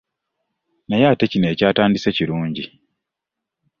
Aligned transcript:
“Naye 0.87 1.05
ate 1.09 1.25
kino 1.31 1.47
ekyatandise 1.53 2.09
kirungi" 2.17 2.63